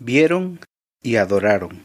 Vieron 0.00 0.60
y 1.02 1.16
adoraron. 1.16 1.82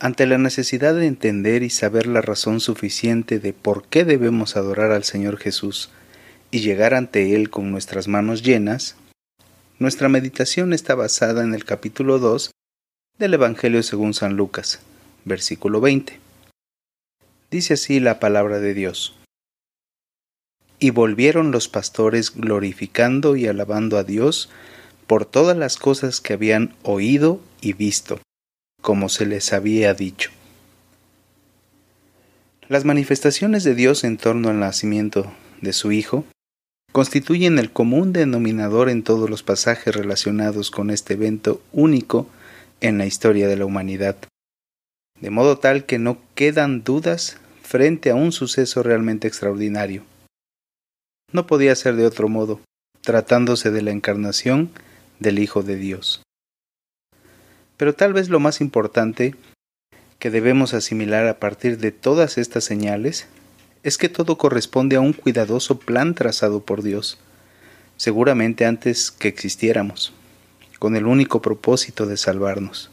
Ante 0.00 0.26
la 0.26 0.36
necesidad 0.36 0.96
de 0.96 1.06
entender 1.06 1.62
y 1.62 1.70
saber 1.70 2.08
la 2.08 2.22
razón 2.22 2.58
suficiente 2.58 3.38
de 3.38 3.52
por 3.52 3.86
qué 3.86 4.04
debemos 4.04 4.56
adorar 4.56 4.90
al 4.90 5.04
Señor 5.04 5.38
Jesús 5.38 5.90
y 6.50 6.60
llegar 6.60 6.92
ante 6.92 7.36
Él 7.36 7.50
con 7.50 7.70
nuestras 7.70 8.08
manos 8.08 8.42
llenas, 8.42 8.96
nuestra 9.78 10.08
meditación 10.08 10.72
está 10.72 10.96
basada 10.96 11.44
en 11.44 11.54
el 11.54 11.64
capítulo 11.64 12.18
2 12.18 12.50
del 13.16 13.34
Evangelio 13.34 13.84
según 13.84 14.12
San 14.12 14.36
Lucas, 14.36 14.80
versículo 15.24 15.80
20. 15.80 16.18
Dice 17.48 17.74
así 17.74 18.00
la 18.00 18.18
palabra 18.18 18.58
de 18.58 18.74
Dios. 18.74 19.16
Y 20.80 20.90
volvieron 20.90 21.52
los 21.52 21.68
pastores 21.68 22.34
glorificando 22.34 23.36
y 23.36 23.46
alabando 23.46 23.98
a 23.98 24.02
Dios 24.02 24.50
por 25.06 25.24
todas 25.24 25.56
las 25.56 25.76
cosas 25.76 26.20
que 26.20 26.32
habían 26.32 26.74
oído 26.82 27.40
y 27.60 27.72
visto, 27.72 28.20
como 28.82 29.08
se 29.08 29.26
les 29.26 29.52
había 29.52 29.94
dicho. 29.94 30.30
Las 32.68 32.84
manifestaciones 32.84 33.62
de 33.62 33.74
Dios 33.74 34.02
en 34.02 34.16
torno 34.16 34.48
al 34.48 34.58
nacimiento 34.58 35.32
de 35.60 35.72
su 35.72 35.92
Hijo 35.92 36.24
constituyen 36.92 37.58
el 37.58 37.70
común 37.70 38.12
denominador 38.12 38.88
en 38.88 39.02
todos 39.02 39.30
los 39.30 39.42
pasajes 39.42 39.94
relacionados 39.94 40.70
con 40.70 40.90
este 40.90 41.14
evento 41.14 41.60
único 41.72 42.26
en 42.80 42.98
la 42.98 43.06
historia 43.06 43.46
de 43.48 43.56
la 43.56 43.66
humanidad, 43.66 44.16
de 45.20 45.30
modo 45.30 45.58
tal 45.58 45.84
que 45.86 45.98
no 45.98 46.18
quedan 46.34 46.82
dudas 46.82 47.38
frente 47.62 48.10
a 48.10 48.14
un 48.14 48.32
suceso 48.32 48.82
realmente 48.82 49.28
extraordinario. 49.28 50.02
No 51.32 51.46
podía 51.46 51.74
ser 51.74 51.96
de 51.96 52.06
otro 52.06 52.28
modo, 52.28 52.60
tratándose 53.02 53.70
de 53.70 53.82
la 53.82 53.90
encarnación 53.92 54.70
del 55.18 55.38
Hijo 55.38 55.62
de 55.62 55.76
Dios. 55.76 56.22
Pero 57.76 57.94
tal 57.94 58.12
vez 58.12 58.28
lo 58.28 58.40
más 58.40 58.60
importante 58.60 59.34
que 60.18 60.30
debemos 60.30 60.74
asimilar 60.74 61.26
a 61.26 61.38
partir 61.38 61.78
de 61.78 61.92
todas 61.92 62.38
estas 62.38 62.64
señales 62.64 63.26
es 63.82 63.98
que 63.98 64.08
todo 64.08 64.38
corresponde 64.38 64.96
a 64.96 65.00
un 65.00 65.12
cuidadoso 65.12 65.78
plan 65.78 66.14
trazado 66.14 66.60
por 66.60 66.82
Dios, 66.82 67.18
seguramente 67.96 68.64
antes 68.64 69.10
que 69.10 69.28
existiéramos, 69.28 70.12
con 70.78 70.96
el 70.96 71.06
único 71.06 71.42
propósito 71.42 72.06
de 72.06 72.16
salvarnos. 72.16 72.90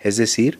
Es 0.00 0.16
decir, 0.16 0.58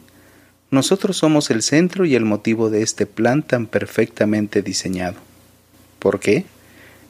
nosotros 0.69 1.17
somos 1.17 1.49
el 1.49 1.63
centro 1.63 2.05
y 2.05 2.15
el 2.15 2.23
motivo 2.23 2.69
de 2.69 2.81
este 2.81 3.05
plan 3.05 3.43
tan 3.43 3.65
perfectamente 3.67 4.61
diseñado. 4.61 5.17
¿Por 5.99 6.19
qué? 6.19 6.45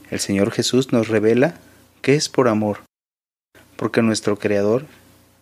El 0.10 0.20
Señor 0.20 0.52
Jesús 0.52 0.92
nos 0.92 1.10
revela 1.10 1.56
que 2.02 2.16
es 2.16 2.28
por 2.28 2.48
amor, 2.48 2.80
porque 3.82 4.04
nuestro 4.04 4.38
Creador, 4.38 4.86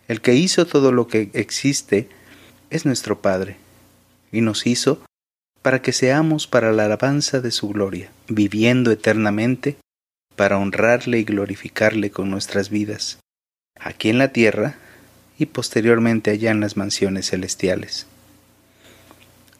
el 0.08 0.22
que 0.22 0.34
hizo 0.34 0.66
todo 0.66 0.94
lo 0.94 1.09
que 1.09 1.30
existe, 1.34 2.08
es 2.70 2.86
nuestro 2.86 3.22
Padre, 3.22 3.58
y 4.32 4.40
nos 4.40 4.66
hizo 4.66 5.04
para 5.62 5.82
que 5.82 5.92
seamos 5.92 6.48
para 6.48 6.72
la 6.72 6.86
alabanza 6.86 7.42
de 7.42 7.52
su 7.52 7.67
gloria, 7.67 8.14
viviendo 8.30 8.92
eternamente 8.92 9.76
para 10.38 10.58
honrarle 10.58 11.20
y 11.20 11.26
glorificarle 11.26 12.12
con 12.12 12.32
nuestras 12.32 12.70
vidas, 12.70 13.20
aquí 13.78 14.08
en 14.08 14.20
la 14.20 14.30
tierra 14.30 14.78
y 15.38 15.48
posteriormente 15.48 16.32
allá 16.32 16.52
en 16.52 16.62
las 16.62 16.78
mansiones 16.78 17.32
celestiales. 17.32 18.08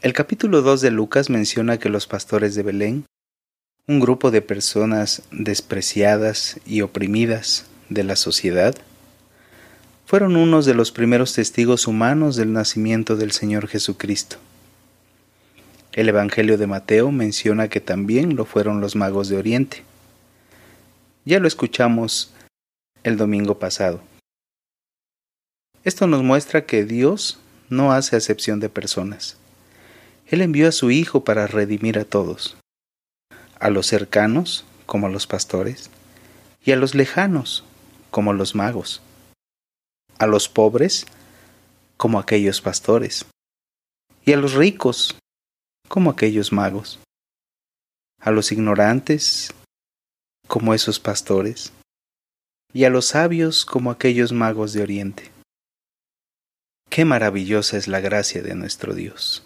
El 0.02 0.14
capítulo 0.14 0.62
2 0.62 0.80
de 0.80 0.92
Lucas 0.92 1.30
menciona 1.30 1.80
que 1.80 1.90
los 1.90 2.08
pastores 2.08 2.56
de 2.56 2.64
Belén, 2.64 3.06
un 3.88 4.00
grupo 4.00 4.32
de 4.32 4.42
personas 4.42 5.24
despreciadas 5.32 6.62
y 6.66 6.80
oprimidas, 6.80 7.66
de 7.90 8.04
la 8.04 8.16
sociedad, 8.16 8.76
fueron 10.06 10.38
unos 10.38 10.66
de 10.66 10.74
los 10.74 10.92
primeros 10.92 11.34
testigos 11.34 11.86
humanos 11.86 12.36
del 12.36 12.52
nacimiento 12.54 13.16
del 13.16 13.32
Señor 13.32 13.68
Jesucristo. 13.68 14.38
El 15.92 16.10
Evangelio 16.10 16.58
de 16.58 16.66
Mateo 16.66 17.12
menciona 17.12 17.68
que 17.68 17.80
también 17.80 18.36
lo 18.36 18.46
fueron 18.46 18.82
los 18.82 18.96
magos 18.96 19.30
de 19.30 19.38
Oriente. 19.38 19.84
Ya 21.26 21.40
lo 21.40 21.48
escuchamos 21.48 22.34
el 23.04 23.18
domingo 23.18 23.60
pasado. 23.60 24.02
Esto 25.84 26.08
nos 26.08 26.24
muestra 26.24 26.66
que 26.66 26.86
Dios 26.86 27.40
no 27.70 27.92
hace 27.92 28.16
acepción 28.16 28.60
de 28.60 28.70
personas. 28.70 29.38
Él 30.28 30.42
envió 30.42 30.68
a 30.68 30.72
su 30.72 30.92
Hijo 30.92 31.24
para 31.24 31.48
redimir 31.48 31.98
a 31.98 32.06
todos, 32.06 32.58
a 33.60 33.70
los 33.70 33.88
cercanos 33.88 34.66
como 34.86 35.08
a 35.08 35.10
los 35.10 35.28
pastores, 35.28 35.90
y 36.64 36.72
a 36.72 36.76
los 36.76 36.96
lejanos 36.96 37.64
como 38.12 38.34
los 38.34 38.56
magos, 38.56 39.02
a 40.18 40.28
los 40.28 40.50
pobres 40.50 41.06
como 41.98 42.20
aquellos 42.20 42.62
pastores, 42.62 43.26
y 44.26 44.34
a 44.34 44.38
los 44.38 44.54
ricos 44.54 45.16
como 45.88 46.12
aquellos 46.12 46.52
magos, 46.52 47.00
a 48.20 48.32
los 48.32 48.52
ignorantes 48.52 49.54
como 50.48 50.74
esos 50.74 51.00
pastores, 51.00 51.74
y 52.74 52.84
a 52.84 52.90
los 52.90 53.06
sabios 53.06 53.66
como 53.66 53.92
aquellos 53.92 54.32
magos 54.32 54.74
de 54.74 54.84
Oriente. 54.84 55.32
Qué 56.90 57.06
maravillosa 57.06 57.78
es 57.78 57.88
la 57.88 58.00
gracia 58.00 58.42
de 58.42 58.56
nuestro 58.56 58.94
Dios. 58.94 59.44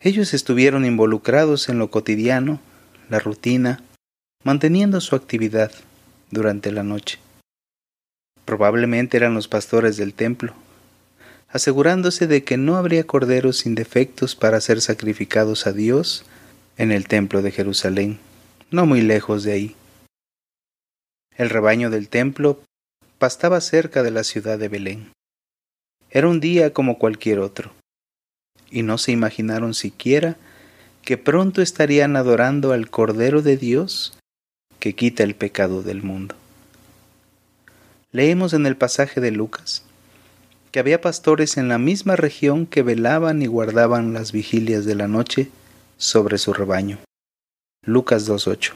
Ellos 0.00 0.34
estuvieron 0.34 0.84
involucrados 0.84 1.68
en 1.68 1.78
lo 1.78 1.90
cotidiano, 1.90 2.60
la 3.08 3.18
rutina, 3.18 3.82
manteniendo 4.42 5.00
su 5.00 5.14
actividad 5.14 5.70
durante 6.32 6.72
la 6.72 6.82
noche. 6.82 7.20
Probablemente 8.44 9.16
eran 9.16 9.34
los 9.34 9.46
pastores 9.46 9.96
del 9.96 10.14
templo, 10.14 10.54
asegurándose 11.48 12.26
de 12.26 12.42
que 12.42 12.56
no 12.56 12.76
habría 12.76 13.06
corderos 13.06 13.58
sin 13.58 13.76
defectos 13.76 14.34
para 14.34 14.60
ser 14.60 14.80
sacrificados 14.80 15.68
a 15.68 15.72
Dios 15.72 16.24
en 16.76 16.90
el 16.90 17.06
templo 17.06 17.42
de 17.42 17.52
Jerusalén, 17.52 18.18
no 18.72 18.86
muy 18.86 19.02
lejos 19.02 19.44
de 19.44 19.52
ahí. 19.52 19.76
El 21.36 21.50
rebaño 21.50 21.90
del 21.90 22.08
templo 22.08 22.60
pastaba 23.18 23.60
cerca 23.60 24.02
de 24.02 24.10
la 24.10 24.24
ciudad 24.24 24.58
de 24.58 24.68
Belén. 24.68 25.12
Era 26.10 26.28
un 26.28 26.40
día 26.40 26.72
como 26.72 26.98
cualquier 26.98 27.38
otro, 27.38 27.72
y 28.70 28.82
no 28.82 28.98
se 28.98 29.12
imaginaron 29.12 29.74
siquiera 29.74 30.36
que 31.02 31.18
pronto 31.18 31.62
estarían 31.62 32.16
adorando 32.16 32.72
al 32.72 32.90
Cordero 32.90 33.42
de 33.42 33.56
Dios 33.56 34.18
que 34.82 34.96
quita 34.96 35.22
el 35.22 35.36
pecado 35.36 35.84
del 35.84 36.02
mundo. 36.02 36.34
Leemos 38.10 38.52
en 38.52 38.66
el 38.66 38.76
pasaje 38.76 39.20
de 39.20 39.30
Lucas 39.30 39.84
que 40.72 40.80
había 40.80 41.00
pastores 41.00 41.56
en 41.56 41.68
la 41.68 41.78
misma 41.78 42.16
región 42.16 42.66
que 42.66 42.82
velaban 42.82 43.42
y 43.42 43.46
guardaban 43.46 44.12
las 44.12 44.32
vigilias 44.32 44.84
de 44.84 44.96
la 44.96 45.06
noche 45.06 45.50
sobre 45.98 46.36
su 46.36 46.52
rebaño. 46.52 46.98
Lucas 47.86 48.28
2.8. 48.28 48.72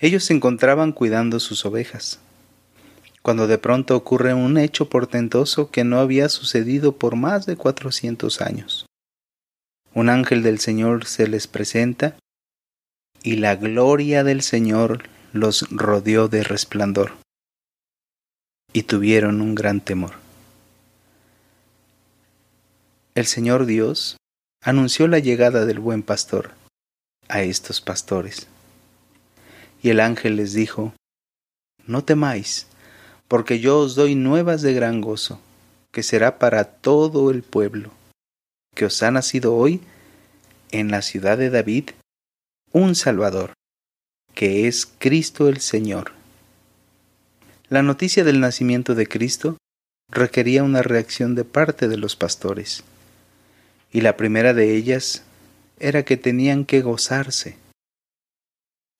Ellos 0.00 0.24
se 0.24 0.32
encontraban 0.32 0.92
cuidando 0.92 1.38
sus 1.38 1.66
ovejas, 1.66 2.18
cuando 3.20 3.46
de 3.46 3.58
pronto 3.58 3.94
ocurre 3.94 4.32
un 4.32 4.56
hecho 4.56 4.88
portentoso 4.88 5.70
que 5.70 5.84
no 5.84 5.98
había 5.98 6.30
sucedido 6.30 6.96
por 6.96 7.14
más 7.14 7.44
de 7.44 7.56
cuatrocientos 7.56 8.40
años. 8.40 8.86
Un 9.92 10.08
ángel 10.08 10.42
del 10.42 10.60
Señor 10.60 11.04
se 11.04 11.28
les 11.28 11.46
presenta 11.46 12.16
y 13.24 13.36
la 13.36 13.56
gloria 13.56 14.22
del 14.22 14.42
Señor 14.42 15.08
los 15.32 15.66
rodeó 15.70 16.28
de 16.28 16.44
resplandor, 16.44 17.12
y 18.74 18.82
tuvieron 18.82 19.40
un 19.40 19.54
gran 19.54 19.80
temor. 19.80 20.12
El 23.14 23.24
Señor 23.24 23.64
Dios 23.64 24.18
anunció 24.62 25.08
la 25.08 25.20
llegada 25.20 25.64
del 25.64 25.78
buen 25.78 26.02
pastor 26.02 26.50
a 27.28 27.40
estos 27.42 27.80
pastores. 27.80 28.46
Y 29.82 29.88
el 29.88 30.00
ángel 30.00 30.36
les 30.36 30.52
dijo, 30.52 30.92
No 31.86 32.04
temáis, 32.04 32.66
porque 33.26 33.58
yo 33.58 33.78
os 33.78 33.94
doy 33.94 34.16
nuevas 34.16 34.60
de 34.60 34.74
gran 34.74 35.00
gozo, 35.00 35.40
que 35.92 36.02
será 36.02 36.38
para 36.38 36.64
todo 36.64 37.30
el 37.30 37.42
pueblo, 37.42 37.90
que 38.74 38.84
os 38.84 39.02
ha 39.02 39.10
nacido 39.10 39.54
hoy 39.54 39.80
en 40.72 40.90
la 40.90 41.00
ciudad 41.00 41.38
de 41.38 41.48
David 41.48 41.90
un 42.74 42.96
Salvador, 42.96 43.52
que 44.34 44.66
es 44.66 44.84
Cristo 44.84 45.48
el 45.48 45.60
Señor. 45.60 46.10
La 47.68 47.84
noticia 47.84 48.24
del 48.24 48.40
nacimiento 48.40 48.96
de 48.96 49.06
Cristo 49.06 49.58
requería 50.10 50.64
una 50.64 50.82
reacción 50.82 51.36
de 51.36 51.44
parte 51.44 51.86
de 51.86 51.96
los 51.96 52.16
pastores, 52.16 52.82
y 53.92 54.00
la 54.00 54.16
primera 54.16 54.54
de 54.54 54.74
ellas 54.74 55.22
era 55.78 56.04
que 56.04 56.16
tenían 56.16 56.64
que 56.64 56.82
gozarse, 56.82 57.56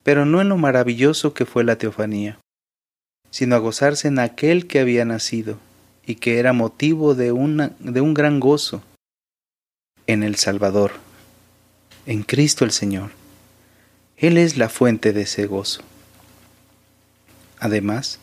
pero 0.05 0.25
no 0.25 0.41
en 0.41 0.51
lo 0.51 0.57
maravilloso 0.57 1.35
que 1.35 1.45
fue 1.45 1.65
la 1.65 1.77
teofanía, 1.77 2.39
sino 3.33 3.57
a 3.57 3.59
gozarse 3.59 4.07
en 4.07 4.21
aquel 4.21 4.69
que 4.69 4.79
había 4.79 5.05
nacido 5.05 5.59
y 6.07 6.15
que 6.15 6.39
era 6.39 6.53
motivo 6.53 7.17
de, 7.17 7.27
de 7.81 8.01
un 8.01 8.15
gran 8.15 8.39
gozo, 8.39 8.85
en 10.07 10.23
el 10.23 10.37
Salvador, 10.37 10.93
en 12.07 12.23
Cristo 12.23 12.65
el 12.65 12.71
Señor. 12.71 13.24
Él 14.27 14.39
es 14.39 14.57
la 14.57 14.71
fuente 14.71 15.13
de 15.13 15.21
ese 15.21 15.45
gozo. 15.45 15.83
Además, 17.59 18.21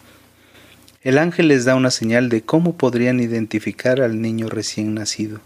el 1.04 1.20
ángel 1.20 1.50
les 1.50 1.64
da 1.64 1.76
una 1.76 1.92
señal 1.92 2.28
de 2.28 2.42
cómo 2.42 2.76
podrían 2.76 3.20
identificar 3.20 4.02
al 4.02 4.20
niño 4.20 4.50
recién 4.50 4.96
nacido. 4.96 5.42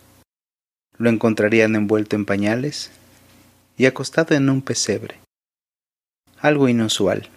Lo 0.98 1.10
encontrarían 1.10 1.76
envuelto 1.76 2.16
en 2.16 2.24
pañales 2.24 2.90
y 3.78 3.86
acostado 3.86 4.34
en 4.34 4.50
un 4.50 4.62
pesebre. 4.62 5.18
Algo 6.40 6.70
inusual. 6.70 7.28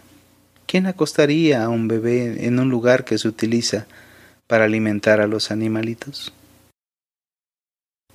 ¿Quién 0.68 0.86
acostaría 0.86 1.64
a 1.64 1.70
un 1.70 1.88
bebé 1.88 2.46
en 2.46 2.60
un 2.60 2.70
lugar 2.70 3.04
que 3.04 3.18
se 3.18 3.26
utiliza 3.26 3.88
para 4.46 4.66
alimentar 4.66 5.20
a 5.20 5.26
los 5.26 5.50
animalitos? 5.50 6.32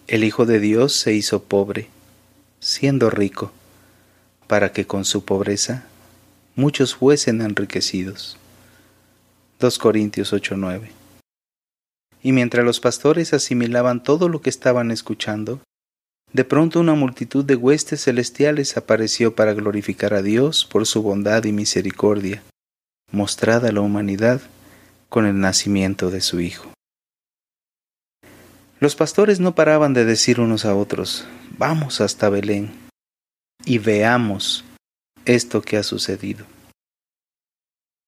El 0.07 0.23
Hijo 0.23 0.45
de 0.45 0.61
Dios 0.61 0.93
se 0.93 1.11
hizo 1.11 1.43
pobre, 1.43 1.89
siendo 2.61 3.09
rico, 3.09 3.51
para 4.53 4.71
que 4.71 4.85
con 4.85 5.03
su 5.03 5.25
pobreza 5.25 5.83
muchos 6.55 6.93
fuesen 6.93 7.41
enriquecidos. 7.41 8.37
2 9.59 9.79
Corintios 9.79 10.31
8:9. 10.31 10.91
Y 12.21 12.33
mientras 12.33 12.63
los 12.63 12.79
pastores 12.79 13.33
asimilaban 13.33 14.03
todo 14.03 14.29
lo 14.29 14.43
que 14.43 14.51
estaban 14.51 14.91
escuchando, 14.91 15.59
de 16.33 16.43
pronto 16.43 16.79
una 16.79 16.93
multitud 16.93 17.43
de 17.43 17.55
huestes 17.55 18.03
celestiales 18.03 18.77
apareció 18.77 19.33
para 19.33 19.55
glorificar 19.55 20.13
a 20.13 20.21
Dios 20.21 20.65
por 20.65 20.85
su 20.85 21.01
bondad 21.01 21.43
y 21.45 21.51
misericordia, 21.51 22.43
mostrada 23.11 23.69
a 23.69 23.71
la 23.71 23.81
humanidad 23.81 24.39
con 25.09 25.25
el 25.25 25.39
nacimiento 25.39 26.11
de 26.11 26.21
su 26.21 26.41
Hijo. 26.41 26.71
Los 28.79 28.95
pastores 28.95 29.39
no 29.39 29.55
paraban 29.55 29.95
de 29.95 30.05
decir 30.05 30.39
unos 30.39 30.63
a 30.65 30.75
otros, 30.75 31.25
vamos 31.57 32.01
hasta 32.01 32.29
Belén 32.29 32.82
y 33.65 33.77
veamos 33.77 34.63
esto 35.25 35.61
que 35.61 35.77
ha 35.77 35.83
sucedido. 35.83 36.45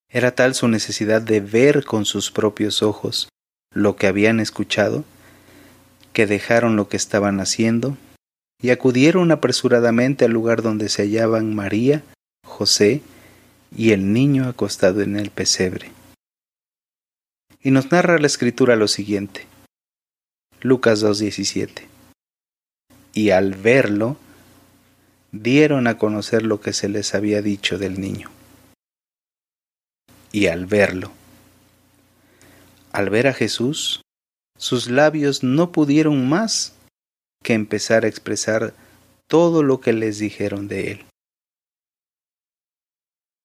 Era 0.09 0.33
tal 0.33 0.55
su 0.55 0.67
necesidad 0.67 1.21
de 1.21 1.41
ver 1.41 1.83
con 1.83 2.05
sus 2.05 2.31
propios 2.31 2.83
ojos 2.83 3.29
lo 3.73 3.95
que 3.95 4.07
habían 4.07 4.39
escuchado, 4.39 5.03
que 6.13 6.25
dejaron 6.25 6.75
lo 6.75 6.87
que 6.87 6.97
estaban 6.97 7.39
haciendo 7.39 7.97
y 8.61 8.69
acudieron 8.69 9.31
apresuradamente 9.31 10.25
al 10.25 10.31
lugar 10.31 10.61
donde 10.61 10.89
se 10.89 11.03
hallaban 11.03 11.53
María, 11.53 12.03
José 12.45 13.01
y 13.75 13.91
el 13.91 14.13
niño 14.13 14.47
acostado 14.47 15.01
en 15.01 15.17
el 15.17 15.29
pesebre. 15.29 15.91
Y 17.61 17.71
nos 17.71 17.91
narra 17.91 18.17
la 18.17 18.27
escritura 18.27 18.75
lo 18.75 18.87
siguiente. 18.87 19.47
Lucas 20.61 21.03
2.17. 21.03 21.87
Y 23.13 23.31
al 23.31 23.55
verlo, 23.55 24.17
dieron 25.41 25.87
a 25.87 25.97
conocer 25.97 26.43
lo 26.43 26.61
que 26.61 26.73
se 26.73 26.89
les 26.89 27.13
había 27.13 27.41
dicho 27.41 27.77
del 27.77 27.99
niño 27.99 28.29
y 30.31 30.47
al 30.47 30.65
verlo. 30.65 31.11
Al 32.91 33.09
ver 33.09 33.27
a 33.27 33.33
Jesús, 33.33 34.01
sus 34.57 34.89
labios 34.89 35.43
no 35.43 35.71
pudieron 35.71 36.27
más 36.27 36.73
que 37.43 37.53
empezar 37.53 38.05
a 38.05 38.07
expresar 38.07 38.73
todo 39.27 39.63
lo 39.63 39.81
que 39.81 39.93
les 39.93 40.19
dijeron 40.19 40.67
de 40.67 40.91
él. 40.91 41.05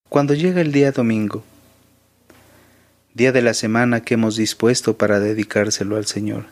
Cuando 0.09 0.35
llega 0.35 0.61
el 0.61 0.73
día 0.73 0.93
domingo, 0.93 1.45
día 3.15 3.33
de 3.33 3.43
la 3.43 3.55
semana 3.55 4.03
que 4.03 4.15
hemos 4.15 4.37
dispuesto 4.37 4.97
para 4.97 5.21
dedicárselo 5.21 5.97
al 5.97 6.07
Señor, 6.07 6.47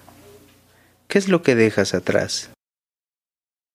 ¿qué 1.09 1.19
es 1.19 1.29
lo 1.29 1.43
que 1.43 1.55
dejas 1.55 1.95
atrás? 1.95 2.51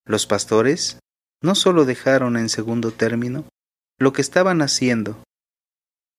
Los 0.06 0.26
pastores 0.26 1.00
no 1.44 1.54
solo 1.56 1.86
dejaron 1.86 2.38
en 2.38 2.50
segundo 2.50 2.92
término 2.92 3.46
lo 4.00 4.14
que 4.14 4.22
estaban 4.22 4.62
haciendo, 4.62 5.22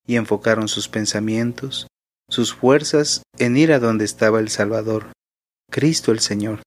y 0.07 0.17
enfocaron 0.17 0.69
sus 0.69 0.89
pensamientos, 0.89 1.87
sus 2.29 2.55
fuerzas 2.55 3.23
en 3.39 3.57
ir 3.57 3.73
a 3.73 3.79
donde 3.79 4.05
estaba 4.05 4.39
el 4.39 4.51
Salvador, 4.51 5.13
Cristo 5.71 6.13
el 6.13 6.21
Señor. 6.21 6.63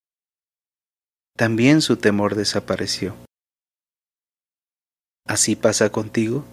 También 1.38 1.82
su 1.82 1.98
temor 1.98 2.36
desapareció. 2.36 3.16
¿Así 5.28 5.56
pasa 5.56 5.92
contigo? 5.92 6.44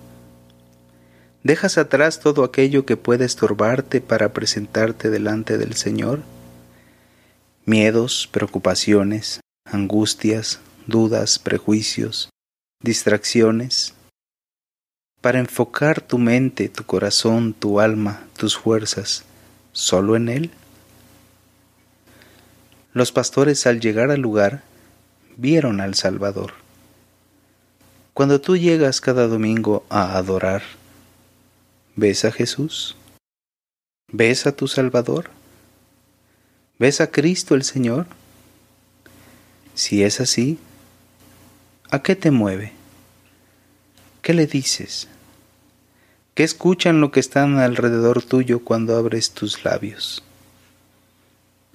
¿Dejas 1.42 1.78
atrás 1.78 2.20
todo 2.20 2.44
aquello 2.44 2.84
que 2.84 2.96
puede 2.96 3.24
estorbarte 3.24 4.00
para 4.00 4.32
presentarte 4.32 5.10
delante 5.10 5.56
del 5.56 5.74
Señor? 5.74 6.20
Miedos, 7.64 8.28
preocupaciones, 8.30 9.40
angustias, 9.64 10.60
dudas, 10.86 11.38
prejuicios, 11.38 12.30
distracciones, 12.80 13.94
para 15.20 15.38
enfocar 15.38 16.00
tu 16.02 16.18
mente, 16.18 16.68
tu 16.68 16.84
corazón, 16.84 17.54
tu 17.54 17.80
alma, 17.80 18.26
tus 18.36 18.56
fuerzas 18.56 19.24
solo 19.72 20.16
en 20.16 20.28
Él? 20.28 20.50
Los 22.92 23.10
pastores 23.10 23.66
al 23.66 23.80
llegar 23.80 24.10
al 24.10 24.20
lugar 24.20 24.62
vieron 25.36 25.80
al 25.80 25.94
Salvador. 25.94 26.52
Cuando 28.12 28.40
tú 28.40 28.56
llegas 28.56 29.00
cada 29.00 29.26
domingo 29.26 29.84
a 29.88 30.16
adorar, 30.16 30.62
¿ves 31.96 32.24
a 32.24 32.30
Jesús? 32.30 32.96
¿Ves 34.12 34.46
a 34.46 34.52
tu 34.52 34.68
Salvador? 34.68 35.30
¿Ves 36.78 37.00
a 37.00 37.10
Cristo 37.10 37.54
el 37.54 37.64
Señor? 37.64 38.06
Si 39.74 40.04
es 40.04 40.20
así, 40.20 40.58
¿a 41.94 42.02
qué 42.02 42.16
te 42.16 42.32
mueve? 42.32 42.72
¿Qué 44.20 44.34
le 44.34 44.48
dices? 44.48 45.06
¿Qué 46.34 46.42
escuchan 46.42 47.00
lo 47.00 47.12
que 47.12 47.20
están 47.20 47.58
alrededor 47.58 48.20
tuyo 48.20 48.64
cuando 48.64 48.96
abres 48.96 49.30
tus 49.30 49.64
labios? 49.64 50.24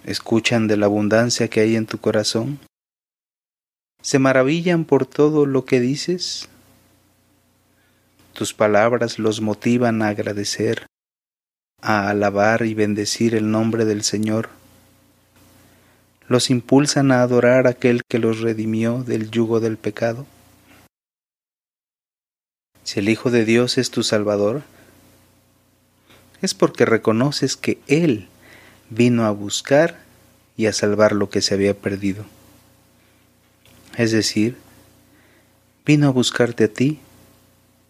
¿Escuchan 0.04 0.68
de 0.68 0.76
la 0.76 0.88
abundancia 0.88 1.48
que 1.48 1.62
hay 1.62 1.78
en 1.78 1.86
tu 1.86 2.00
corazón? 2.00 2.60
¿Se 4.02 4.20
maravillan 4.20 4.84
por 4.84 5.06
todo 5.06 5.46
lo 5.46 5.64
que 5.64 5.80
dices? 5.80 6.50
¿Tus 8.34 8.54
palabras 8.54 9.20
los 9.20 9.40
motivan 9.40 10.02
a 10.02 10.10
agradecer, 10.10 10.86
a 11.82 12.10
alabar 12.10 12.66
y 12.66 12.74
bendecir 12.74 13.36
el 13.36 13.52
nombre 13.52 13.86
del 13.86 14.04
Señor? 14.04 14.50
¿Los 16.30 16.52
impulsan 16.52 17.12
a 17.12 17.24
adorar 17.24 17.66
a 17.66 17.72
aquel 17.72 18.04
que 18.08 18.20
los 18.20 18.40
redimió 18.40 19.04
del 19.04 19.32
yugo 19.32 19.60
del 19.60 19.78
pecado? 19.78 20.28
Si 22.84 23.00
el 23.00 23.10
Hijo 23.10 23.32
de 23.32 23.46
Dios 23.46 23.80
es 23.80 23.90
tu 23.90 24.04
Salvador, 24.04 24.62
es 26.44 26.54
porque 26.54 26.86
reconoces 26.86 27.58
que 27.58 27.80
Él 27.88 28.28
vino 28.92 29.26
a 29.26 29.32
buscar 29.32 30.02
y 30.56 30.68
a 30.68 30.74
salvar 30.74 31.14
lo 31.14 31.32
que 31.32 31.42
se 31.42 31.56
había 31.56 31.74
perdido. 31.74 32.26
Es 33.98 34.12
decir, 34.12 34.56
vino 35.84 36.08
a 36.08 36.12
buscarte 36.12 36.66
a 36.66 36.68
ti 36.68 37.00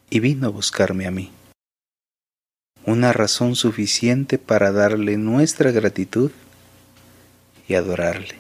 y 0.10 0.22
vino 0.22 0.48
a 0.48 0.50
buscarme 0.50 1.08
a 1.08 1.12
mí. 1.12 1.30
Una 2.86 3.12
razón 3.12 3.58
suficiente 3.58 4.38
para 4.38 4.72
darle 4.72 5.18
nuestra 5.18 5.72
gratitud 5.72 6.32
y 7.70 7.76
adorarle. 7.76 8.36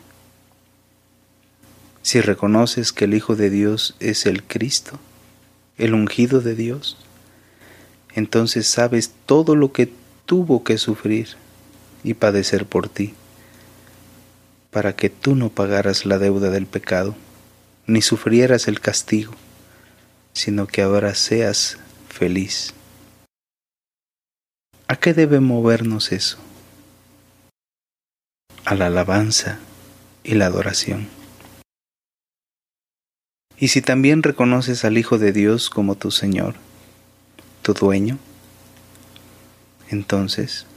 Si 2.01 2.19
reconoces 2.19 2.91
que 2.91 3.05
el 3.05 3.13
Hijo 3.13 3.36
de 3.36 3.50
Dios 3.50 3.95
es 4.00 4.25
el 4.25 4.43
Cristo, 4.43 5.00
el 5.77 5.93
ungido 5.93 6.41
de 6.41 6.55
Dios, 6.55 6.98
entonces 8.15 8.67
sabes 8.67 9.13
todo 9.25 9.55
lo 9.55 9.71
que 9.71 9.89
tuvo 10.25 10.63
que 10.63 10.77
sufrir 10.77 11.29
y 12.03 12.15
padecer 12.15 12.65
por 12.65 12.89
ti, 12.89 13.13
para 14.71 14.95
que 14.95 15.09
tú 15.09 15.36
no 15.36 15.50
pagaras 15.50 16.05
la 16.05 16.17
deuda 16.17 16.50
del 16.50 16.65
pecado, 16.65 17.15
ni 17.86 18.01
sufrieras 18.01 18.67
el 18.67 18.79
castigo, 18.79 19.33
sino 20.33 20.65
que 20.65 20.81
ahora 20.81 21.13
seas 21.13 21.77
feliz. 22.07 22.74
¿A 24.88 24.95
qué 24.95 25.13
debe 25.13 25.39
movernos 25.39 26.12
eso? 26.12 26.39
A 28.69 28.75
la 28.75 28.85
alabanza 28.85 29.57
y 30.23 30.35
la 30.35 30.45
adoración. 30.45 31.07
Y 33.57 33.69
si 33.69 33.81
también 33.81 34.21
reconoces 34.21 34.85
al 34.85 34.99
Hijo 34.99 35.17
de 35.17 35.31
Dios 35.33 35.71
como 35.71 35.95
tu 35.95 36.11
Señor, 36.11 36.53
tu 37.63 37.73
dueño, 37.73 38.19
entonces 39.89 40.67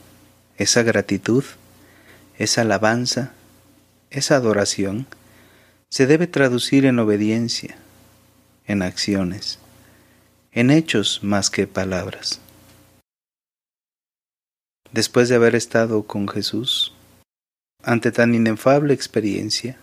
esa 0.57 0.83
gratitud, 0.83 1.45
esa 2.39 2.63
alabanza, 2.63 3.35
esa 4.09 4.37
adoración 4.37 5.07
se 5.91 6.07
debe 6.07 6.27
traducir 6.27 6.87
en 6.87 6.99
obediencia, 6.99 7.77
en 8.67 8.81
acciones, 8.81 9.59
en 10.53 10.71
hechos 10.71 11.23
más 11.23 11.51
que 11.51 11.67
palabras. 11.67 12.41
Después 14.93 15.29
de 15.29 15.35
haber 15.35 15.55
estado 15.55 16.05
con 16.05 16.27
Jesús, 16.27 16.95
ante 17.83 18.13
tan 18.13 18.35
inefable 18.35 18.95
experiencia, 18.95 19.77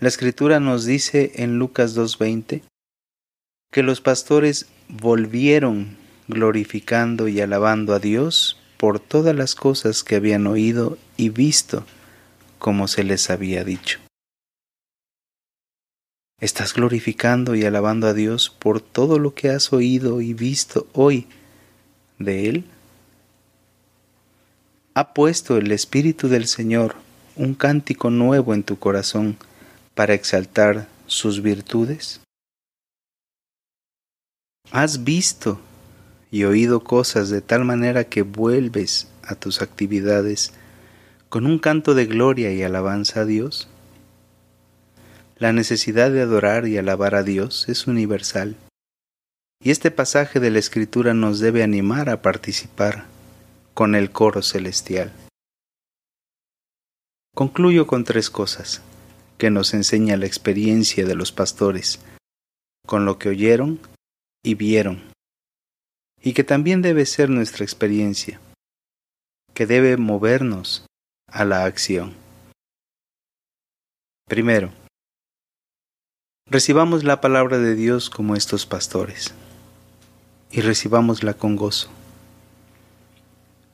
la 0.00 0.08
escritura 0.08 0.60
nos 0.60 0.84
dice 0.84 1.32
en 1.36 1.58
Lucas 1.58 1.96
2.20 1.96 2.62
que 3.70 3.82
los 3.82 4.00
pastores 4.00 4.66
volvieron 4.88 5.96
glorificando 6.28 7.28
y 7.28 7.40
alabando 7.40 7.94
a 7.94 7.98
Dios 7.98 8.58
por 8.78 8.98
todas 8.98 9.34
las 9.34 9.54
cosas 9.54 10.02
que 10.02 10.16
habían 10.16 10.46
oído 10.46 10.98
y 11.16 11.28
visto, 11.28 11.86
como 12.58 12.88
se 12.88 13.04
les 13.04 13.30
había 13.30 13.64
dicho. 13.64 14.00
¿Estás 16.40 16.74
glorificando 16.74 17.54
y 17.54 17.64
alabando 17.64 18.08
a 18.08 18.14
Dios 18.14 18.50
por 18.50 18.80
todo 18.80 19.20
lo 19.20 19.34
que 19.34 19.50
has 19.50 19.72
oído 19.72 20.20
y 20.20 20.34
visto 20.34 20.88
hoy 20.92 21.28
de 22.18 22.48
Él? 22.48 22.64
¿Ha 24.94 25.14
puesto 25.14 25.56
el 25.56 25.72
Espíritu 25.72 26.28
del 26.28 26.46
Señor 26.46 26.96
un 27.34 27.54
cántico 27.54 28.10
nuevo 28.10 28.52
en 28.52 28.62
tu 28.62 28.78
corazón 28.78 29.38
para 29.94 30.12
exaltar 30.12 30.86
sus 31.06 31.40
virtudes? 31.40 32.20
¿Has 34.70 35.02
visto 35.02 35.58
y 36.30 36.44
oído 36.44 36.84
cosas 36.84 37.30
de 37.30 37.40
tal 37.40 37.64
manera 37.64 38.04
que 38.04 38.20
vuelves 38.20 39.08
a 39.22 39.34
tus 39.34 39.62
actividades 39.62 40.52
con 41.30 41.46
un 41.46 41.58
canto 41.58 41.94
de 41.94 42.04
gloria 42.04 42.52
y 42.52 42.62
alabanza 42.62 43.20
a 43.20 43.24
Dios? 43.24 43.68
La 45.38 45.54
necesidad 45.54 46.10
de 46.10 46.20
adorar 46.20 46.68
y 46.68 46.76
alabar 46.76 47.14
a 47.14 47.22
Dios 47.22 47.66
es 47.70 47.86
universal, 47.86 48.56
y 49.64 49.70
este 49.70 49.90
pasaje 49.90 50.38
de 50.38 50.50
la 50.50 50.58
Escritura 50.58 51.14
nos 51.14 51.40
debe 51.40 51.62
animar 51.62 52.10
a 52.10 52.20
participar 52.20 53.11
con 53.74 53.94
el 53.94 54.10
coro 54.10 54.42
celestial. 54.42 55.12
Concluyo 57.34 57.86
con 57.86 58.04
tres 58.04 58.28
cosas 58.28 58.82
que 59.38 59.50
nos 59.50 59.72
enseña 59.74 60.16
la 60.16 60.26
experiencia 60.26 61.06
de 61.06 61.14
los 61.14 61.32
pastores, 61.32 61.98
con 62.86 63.06
lo 63.06 63.18
que 63.18 63.30
oyeron 63.30 63.80
y 64.44 64.54
vieron, 64.54 65.10
y 66.20 66.34
que 66.34 66.44
también 66.44 66.82
debe 66.82 67.06
ser 67.06 67.30
nuestra 67.30 67.64
experiencia, 67.64 68.40
que 69.54 69.66
debe 69.66 69.96
movernos 69.96 70.86
a 71.26 71.44
la 71.44 71.64
acción. 71.64 72.14
Primero, 74.28 74.70
recibamos 76.46 77.02
la 77.02 77.20
palabra 77.20 77.58
de 77.58 77.74
Dios 77.74 78.10
como 78.10 78.36
estos 78.36 78.66
pastores, 78.66 79.32
y 80.50 80.60
recibámosla 80.60 81.34
con 81.34 81.56
gozo. 81.56 81.90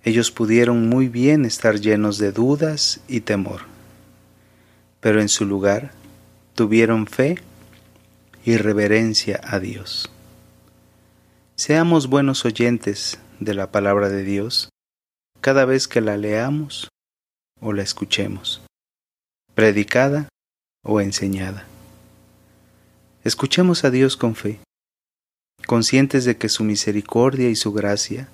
Ellos 0.08 0.30
pudieron 0.30 0.88
muy 0.88 1.08
bien 1.08 1.44
estar 1.44 1.80
llenos 1.80 2.16
de 2.16 2.32
dudas 2.32 3.00
y 3.08 3.20
temor, 3.20 3.60
pero 5.00 5.20
en 5.20 5.28
su 5.28 5.44
lugar 5.44 5.92
tuvieron 6.54 7.06
fe 7.06 7.36
y 8.42 8.56
reverencia 8.56 9.38
a 9.44 9.60
Dios. 9.60 10.10
Seamos 11.56 12.06
buenos 12.06 12.46
oyentes 12.46 13.18
de 13.38 13.52
la 13.52 13.70
palabra 13.70 14.08
de 14.08 14.24
Dios 14.24 14.70
cada 15.42 15.66
vez 15.66 15.86
que 15.86 16.00
la 16.00 16.16
leamos 16.16 16.88
o 17.60 17.74
la 17.74 17.82
escuchemos, 17.82 18.62
predicada 19.54 20.30
o 20.84 21.02
enseñada. 21.02 21.66
Escuchemos 23.24 23.84
a 23.84 23.90
Dios 23.90 24.16
con 24.16 24.36
fe, 24.36 24.58
conscientes 25.66 26.24
de 26.24 26.38
que 26.38 26.48
su 26.48 26.64
misericordia 26.64 27.50
y 27.50 27.56
su 27.56 27.74
gracia 27.74 28.30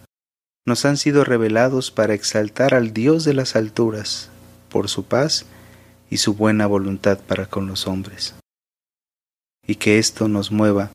nos 0.67 0.85
han 0.85 0.97
sido 0.97 1.25
revelados 1.25 1.91
para 1.91 2.15
exaltar 2.15 2.75
al 2.75 2.93
Dios 2.93 3.25
de 3.25 3.35
las 3.35 3.57
alturas 3.57 4.31
por 4.71 4.89
su 4.89 5.05
paz 5.05 5.47
y 6.11 6.19
su 6.19 6.35
buena 6.35 6.67
voluntad 6.67 7.19
para 7.19 7.47
con 7.47 7.67
los 7.67 7.87
hombres. 7.87 8.35
Y 9.67 9.77
que 9.77 9.99
esto 9.99 10.29
nos 10.29 10.51
mueva 10.51 10.93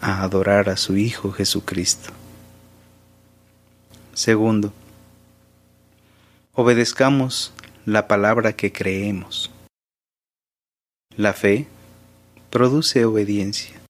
a 0.00 0.22
adorar 0.22 0.68
a 0.68 0.76
su 0.76 0.96
Hijo 0.96 1.32
Jesucristo. 1.32 2.10
Segundo, 4.14 4.72
obedezcamos 6.52 7.52
la 7.86 8.08
palabra 8.08 8.52
que 8.54 8.72
creemos. 8.72 9.50
La 11.16 11.32
fe 11.32 11.66
produce 12.50 13.04
obediencia. 13.04 13.80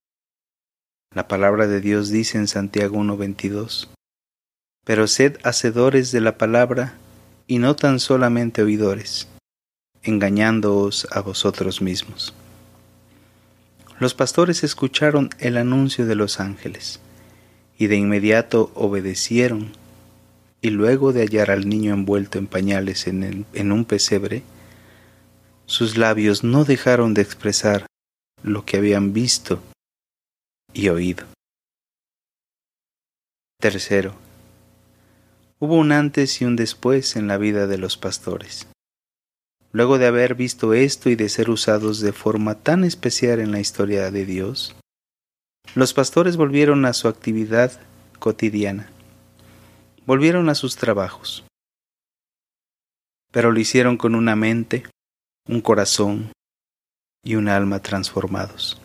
La 1.13 1.27
palabra 1.27 1.67
de 1.67 1.81
Dios 1.81 2.09
dice 2.09 2.37
en 2.37 2.47
Santiago 2.47 2.97
1.22, 2.97 3.89
pero 4.83 5.07
sed 5.07 5.37
hacedores 5.43 6.11
de 6.11 6.21
la 6.21 6.37
palabra 6.37 6.93
y 7.47 7.59
no 7.59 7.75
tan 7.75 7.99
solamente 7.99 8.61
oidores, 8.63 9.27
engañándoos 10.03 11.07
a 11.11 11.21
vosotros 11.21 11.81
mismos. 11.81 12.33
Los 13.99 14.13
pastores 14.15 14.63
escucharon 14.63 15.29
el 15.39 15.57
anuncio 15.57 16.05
de 16.05 16.15
los 16.15 16.39
ángeles 16.39 16.99
y 17.77 17.87
de 17.87 17.97
inmediato 17.97 18.71
obedecieron 18.73 19.73
y 20.61 20.69
luego 20.69 21.13
de 21.13 21.21
hallar 21.21 21.51
al 21.51 21.67
niño 21.67 21.93
envuelto 21.93 22.37
en 22.37 22.47
pañales 22.47 23.07
en, 23.07 23.45
en 23.53 23.71
un 23.71 23.85
pesebre, 23.85 24.43
sus 25.65 25.97
labios 25.97 26.43
no 26.43 26.65
dejaron 26.65 27.13
de 27.13 27.21
expresar 27.21 27.85
lo 28.43 28.65
que 28.65 28.77
habían 28.77 29.13
visto 29.13 29.61
y 30.73 30.89
oído. 30.89 31.25
Tercero, 33.59 34.15
Hubo 35.63 35.75
un 35.75 35.91
antes 35.91 36.41
y 36.41 36.45
un 36.45 36.55
después 36.55 37.15
en 37.15 37.27
la 37.27 37.37
vida 37.37 37.67
de 37.67 37.77
los 37.77 37.95
pastores. 37.95 38.67
Luego 39.71 39.99
de 39.99 40.07
haber 40.07 40.33
visto 40.33 40.73
esto 40.73 41.07
y 41.11 41.15
de 41.15 41.29
ser 41.29 41.51
usados 41.51 41.99
de 41.99 42.13
forma 42.13 42.55
tan 42.55 42.83
especial 42.83 43.39
en 43.39 43.51
la 43.51 43.59
historia 43.59 44.09
de 44.09 44.25
Dios, 44.25 44.75
los 45.75 45.93
pastores 45.93 46.35
volvieron 46.35 46.83
a 46.85 46.93
su 46.93 47.07
actividad 47.07 47.79
cotidiana, 48.17 48.89
volvieron 50.07 50.49
a 50.49 50.55
sus 50.55 50.77
trabajos, 50.77 51.45
pero 53.31 53.51
lo 53.51 53.59
hicieron 53.59 53.97
con 53.97 54.15
una 54.15 54.35
mente, 54.35 54.87
un 55.47 55.61
corazón 55.61 56.31
y 57.23 57.35
un 57.35 57.47
alma 57.47 57.83
transformados. 57.83 58.81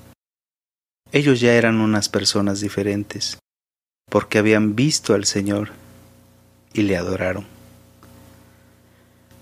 Ellos 1.11 1.41
ya 1.41 1.55
eran 1.55 1.81
unas 1.81 2.11
personas 2.11 2.61
diferentes, 2.61 3.39
porque 4.11 4.37
habían 4.37 4.77
visto 4.77 5.15
al 5.15 5.25
Señor 5.25 5.71
y 6.77 6.83
le 6.83 6.97
adoraron. 6.97 7.47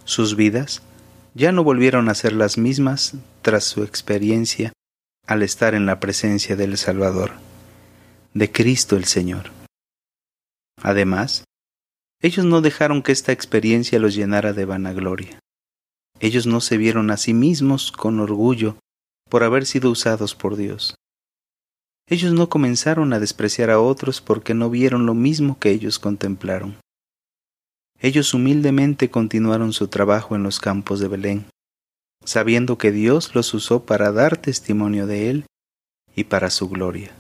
Sus 0.04 0.36
vidas 0.36 0.82
ya 1.34 1.50
no 1.50 1.64
volvieron 1.64 2.08
a 2.08 2.14
ser 2.14 2.32
las 2.32 2.58
mismas 2.58 3.14
tras 3.42 3.64
su 3.64 3.82
experiencia 3.82 4.72
al 5.26 5.42
estar 5.42 5.74
en 5.74 5.86
la 5.86 6.00
presencia 6.00 6.54
del 6.54 6.76
Salvador, 6.76 7.32
de 8.34 8.52
Cristo 8.52 8.96
el 8.96 9.04
Señor. 9.06 9.50
Además, 10.82 11.44
ellos 12.20 12.44
no 12.44 12.60
dejaron 12.60 13.02
que 13.02 13.12
esta 13.12 13.32
experiencia 13.32 13.98
los 13.98 14.14
llenara 14.14 14.52
de 14.52 14.64
vanagloria. 14.64 15.38
Ellos 16.20 16.46
no 16.46 16.60
se 16.60 16.76
vieron 16.76 17.10
a 17.10 17.16
sí 17.16 17.34
mismos 17.34 17.90
con 17.90 18.20
orgullo 18.20 18.76
por 19.28 19.42
haber 19.42 19.66
sido 19.66 19.90
usados 19.90 20.34
por 20.34 20.56
Dios. 20.56 20.94
Ellos 22.06 22.32
no 22.34 22.48
comenzaron 22.48 23.12
a 23.12 23.18
despreciar 23.18 23.70
a 23.70 23.80
otros 23.80 24.20
porque 24.20 24.52
no 24.54 24.68
vieron 24.68 25.06
lo 25.06 25.14
mismo 25.14 25.58
que 25.58 25.70
ellos 25.70 25.98
contemplaron. 25.98 26.76
Ellos 28.04 28.34
humildemente 28.34 29.10
continuaron 29.10 29.72
su 29.72 29.88
trabajo 29.88 30.36
en 30.36 30.42
los 30.42 30.60
campos 30.60 31.00
de 31.00 31.08
Belén, 31.08 31.46
sabiendo 32.22 32.76
que 32.76 32.92
Dios 32.92 33.34
los 33.34 33.54
usó 33.54 33.86
para 33.86 34.12
dar 34.12 34.36
testimonio 34.36 35.06
de 35.06 35.30
Él 35.30 35.46
y 36.14 36.24
para 36.24 36.50
su 36.50 36.68
gloria. 36.68 37.16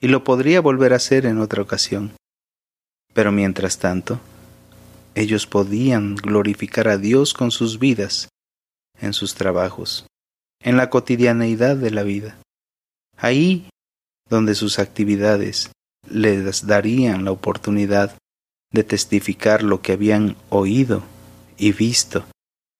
Y 0.00 0.08
lo 0.08 0.24
podría 0.24 0.62
volver 0.62 0.94
a 0.94 0.96
hacer 0.96 1.26
en 1.26 1.38
otra 1.38 1.60
ocasión. 1.60 2.12
Pero 3.12 3.32
mientras 3.32 3.80
tanto, 3.80 4.18
ellos 5.14 5.46
podían 5.46 6.14
glorificar 6.14 6.88
a 6.88 6.96
Dios 6.96 7.34
con 7.34 7.50
sus 7.50 7.78
vidas, 7.78 8.30
en 8.98 9.12
sus 9.12 9.34
trabajos, 9.34 10.06
en 10.62 10.78
la 10.78 10.88
cotidianeidad 10.88 11.76
de 11.76 11.90
la 11.90 12.02
vida. 12.02 12.38
Ahí 13.18 13.68
donde 14.30 14.54
sus 14.54 14.78
actividades 14.78 15.70
les 16.08 16.66
darían 16.66 17.26
la 17.26 17.30
oportunidad 17.32 18.16
de 18.72 18.84
testificar 18.84 19.62
lo 19.62 19.80
que 19.82 19.92
habían 19.92 20.36
oído 20.50 21.02
y 21.56 21.72
visto 21.72 22.24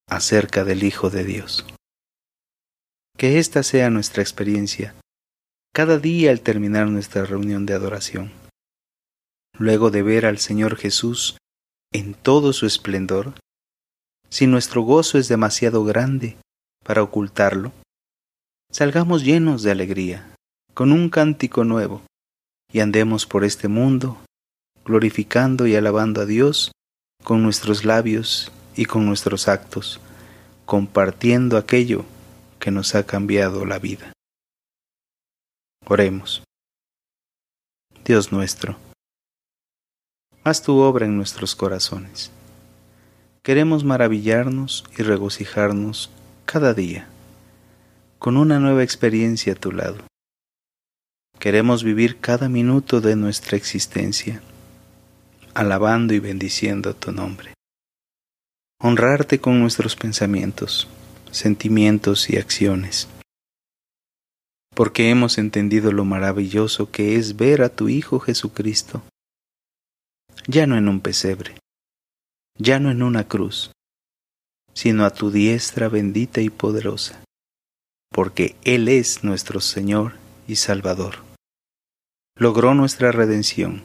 acerca 0.09 0.65
del 0.65 0.85
Hijo 0.85 1.11
de 1.11 1.25
Dios. 1.25 1.67
Que 3.17 3.39
esta 3.39 3.63
sea 3.63 3.91
nuestra 3.91 4.23
experiencia 4.23 4.95
cada 5.75 5.99
día 5.99 6.31
al 6.31 6.41
terminar 6.41 6.89
nuestra 6.89 7.25
reunión 7.25 7.67
de 7.67 7.75
adoración. 7.75 8.33
Luego 9.59 9.91
de 9.91 10.03
ver 10.03 10.27
al 10.27 10.39
Señor 10.39 10.77
Jesús 10.77 11.37
en 11.93 12.15
todo 12.15 12.53
su 12.53 12.67
esplendor, 12.67 13.35
si 14.29 14.47
nuestro 14.47 14.83
gozo 14.83 15.19
es 15.19 15.29
demasiado 15.29 15.85
grande 15.85 16.37
para 16.85 17.03
ocultarlo, 17.03 17.73
salgamos 18.71 19.25
llenos 19.25 19.63
de 19.63 19.71
alegría, 19.71 20.35
con 20.75 20.93
un 20.93 21.11
cántico 21.11 21.65
nuevo, 21.65 22.03
y 22.73 22.81
andemos 22.81 23.27
por 23.27 23.45
este 23.45 23.69
mundo 23.69 24.19
glorificando 24.89 25.67
y 25.67 25.77
alabando 25.77 26.23
a 26.23 26.27
Dios 26.27 26.73
con 27.23 27.43
nuestros 27.43 27.85
labios 27.85 28.51
y 28.75 28.87
con 28.87 29.05
nuestros 29.05 29.47
actos, 29.47 30.01
compartiendo 30.65 31.59
aquello 31.59 32.07
que 32.59 32.71
nos 32.71 32.95
ha 32.95 33.05
cambiado 33.05 33.67
la 33.67 33.79
vida. 33.79 34.13
Oremos. 35.87 36.43
Dios 38.05 38.33
nuestro, 38.33 38.79
haz 40.43 40.63
tu 40.63 40.79
obra 40.79 41.05
en 41.05 41.19
nuestros 41.19 41.55
corazones. 41.55 42.31
Queremos 43.43 43.85
maravillarnos 43.85 44.85
y 44.97 45.03
regocijarnos 45.03 46.11
cada 46.47 46.73
día 46.73 47.07
con 48.19 48.39
una 48.39 48.59
nueva 48.59 48.83
experiencia 48.83 49.53
a 49.53 49.57
tu 49.57 49.71
lado. 49.71 49.99
Queremos 51.39 51.85
vivir 51.85 52.19
cada 52.19 52.49
minuto 52.49 53.03
de 53.03 53.15
nuestra 53.15 53.59
existencia 53.59 54.41
alabando 55.59 56.15
y 56.15 56.21
bendiciendo 56.21 56.95
tu 56.95 57.11
nombre. 57.11 57.53
Honrarte 58.81 59.41
con 59.41 59.59
nuestros 59.59 59.97
pensamientos, 59.97 60.87
sentimientos 61.33 62.31
y 62.31 62.37
acciones. 62.37 63.09
Porque 64.73 65.11
hemos 65.11 65.37
entendido 65.37 65.91
lo 65.91 66.05
maravilloso 66.05 66.93
que 66.93 67.17
es 67.17 67.37
ver 67.37 67.63
a 67.63 67.71
tu 67.71 67.89
Hijo 67.89 68.21
Jesucristo, 68.21 69.03
ya 70.47 70.69
no 70.69 70.77
en 70.77 70.89
un 70.89 71.01
pesebre, 71.01 71.57
ya 72.57 72.79
no 72.79 72.93
en 72.93 73.03
una 73.03 73.27
cruz, 73.27 73.73
sino 74.75 75.05
a 75.05 75.11
tu 75.11 75.33
diestra 75.33 75.89
bendita 75.89 76.41
y 76.41 76.51
poderosa, 76.51 77.21
porque 78.13 78.55
Él 78.63 78.87
es 78.87 79.25
nuestro 79.25 79.61
Señor 79.61 80.15
y 80.47 80.55
Salvador. 80.55 81.17
Logró 82.37 82.75
nuestra 82.75 83.11
redención 83.11 83.83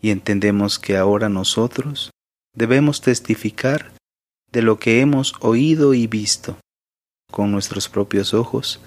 y 0.00 0.10
entendemos 0.10 0.78
que 0.78 0.96
ahora 0.96 1.28
nosotros 1.28 2.10
debemos 2.54 3.00
testificar 3.00 3.92
de 4.50 4.62
lo 4.62 4.78
que 4.78 5.00
hemos 5.00 5.34
oído 5.40 5.94
y 5.94 6.06
visto 6.06 6.58
con 7.30 7.52
nuestros 7.52 7.88
propios 7.88 8.34
ojos 8.34 8.80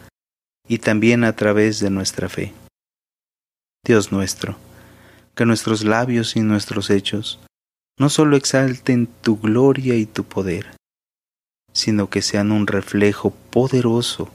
y 0.67 0.79
también 0.79 1.23
a 1.23 1.35
través 1.35 1.79
de 1.79 1.89
nuestra 1.89 2.29
fe. 2.29 2.53
Dios 3.85 4.11
nuestro, 4.11 4.57
que 5.35 5.45
nuestros 5.45 5.83
labios 5.83 6.35
y 6.35 6.41
nuestros 6.41 6.89
hechos 6.89 7.39
no 7.97 8.09
solo 8.09 8.37
exalten 8.37 9.07
tu 9.07 9.37
gloria 9.37 9.95
y 9.95 10.05
tu 10.05 10.23
poder, 10.23 10.75
sino 11.73 12.09
que 12.09 12.21
sean 12.21 12.51
un 12.51 12.67
reflejo 12.67 13.31
poderoso 13.31 14.31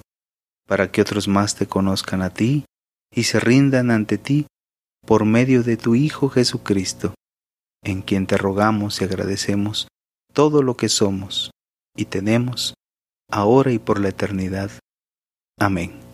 para 0.66 0.90
que 0.90 1.00
otros 1.00 1.28
más 1.28 1.54
te 1.54 1.66
conozcan 1.66 2.22
a 2.22 2.30
ti 2.30 2.64
y 3.12 3.24
se 3.24 3.40
rindan 3.40 3.90
ante 3.90 4.18
ti 4.18 4.46
por 5.06 5.24
medio 5.24 5.62
de 5.62 5.76
tu 5.76 5.94
Hijo 5.94 6.28
Jesucristo, 6.28 7.14
en 7.82 8.02
quien 8.02 8.26
te 8.26 8.36
rogamos 8.36 9.00
y 9.00 9.04
agradecemos 9.04 9.88
todo 10.32 10.62
lo 10.62 10.76
que 10.76 10.88
somos 10.88 11.50
y 11.96 12.06
tenemos, 12.06 12.74
ahora 13.30 13.72
y 13.72 13.78
por 13.78 14.00
la 14.00 14.08
eternidad. 14.08 14.70
Amén. 15.58 16.05